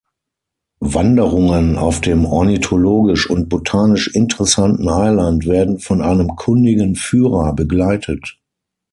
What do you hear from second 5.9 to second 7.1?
einem kundigen